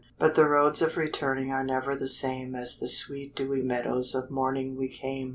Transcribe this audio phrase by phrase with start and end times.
[0.17, 4.31] But the roads of returning Are never the same As the sweet dewy meadows Of
[4.31, 5.29] morning we came.